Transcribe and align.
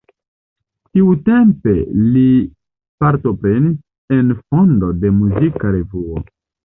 Tiutempe 0.97 1.73
li 2.15 2.23
partoprenis 3.05 4.17
en 4.19 4.35
fondo 4.41 4.91
de 5.05 5.13
muzika 5.19 5.75
revuo. 5.77 6.25